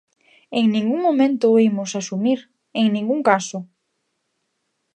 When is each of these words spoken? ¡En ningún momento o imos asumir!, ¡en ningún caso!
¡En 0.59 0.65
ningún 0.75 0.99
momento 1.07 1.45
o 1.53 1.57
imos 1.69 1.91
asumir!, 2.01 2.39
¡en 2.79 2.87
ningún 2.95 3.19
caso! 3.29 3.59